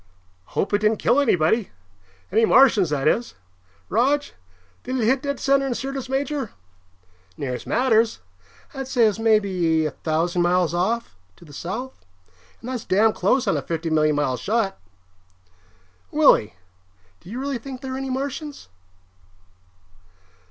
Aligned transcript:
"Hope 0.57 0.73
it 0.73 0.79
didn't 0.79 0.97
kill 0.97 1.19
anybody. 1.19 1.69
Any 2.31 2.43
Martians, 2.43 2.89
that 2.89 3.07
is. 3.07 3.35
Rog, 3.87 4.23
did 4.83 4.95
it 4.99 5.05
hit 5.05 5.21
dead 5.21 5.39
center 5.39 5.67
in 5.67 5.75
Syrtis 5.75 6.09
Major?" 6.09 6.53
"Near 7.37 7.53
as 7.53 7.67
matters. 7.67 8.19
I'd 8.73 8.87
say 8.87 9.03
it 9.03 9.09
was 9.09 9.19
maybe 9.19 9.85
a 9.85 9.91
thousand 9.91 10.41
miles 10.41 10.73
off, 10.73 11.15
to 11.35 11.45
the 11.45 11.53
south. 11.53 12.03
And 12.61 12.69
that's 12.71 12.83
damn 12.83 13.13
close 13.13 13.45
on 13.47 13.57
a 13.57 13.61
fifty 13.61 13.91
million 13.91 14.15
mile 14.15 14.37
shot. 14.37 14.79
Willie, 16.09 16.55
do 17.19 17.29
you 17.29 17.39
really 17.39 17.59
think 17.59 17.81
there 17.81 17.93
are 17.93 17.97
any 17.97 18.09
Martians?" 18.09 18.69